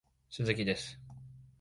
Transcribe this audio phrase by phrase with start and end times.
[0.43, 0.97] 鈴木です